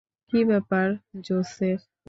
কি 0.33 0.39
ব্যাপার, 0.45 0.85
জোসেফ? 1.25 1.79